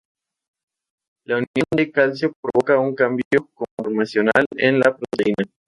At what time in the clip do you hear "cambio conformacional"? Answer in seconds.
2.95-4.47